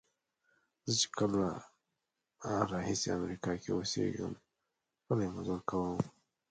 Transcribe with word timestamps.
زه 0.87 0.93
چې 1.01 1.07
کله 1.17 1.43
راهیسې 2.71 3.07
امریکا 3.17 3.51
کې 3.61 3.69
اوسېږم 3.73 4.33
پلی 5.05 5.27
مزل 5.33 5.59
کوم. 5.69 5.99